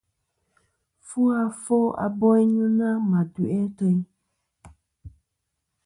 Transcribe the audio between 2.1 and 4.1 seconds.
boynɨnɨ-a ma duʼi ateyn.